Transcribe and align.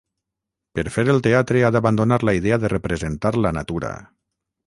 Per 0.77 0.83
fer 0.95 1.03
el 1.13 1.19
teatre 1.27 1.61
ha 1.67 1.69
d'abandonar 1.75 2.17
la 2.29 2.35
idea 2.39 2.59
de 2.65 2.73
representar 2.73 3.35
la 3.47 3.55
natura. 3.61 3.93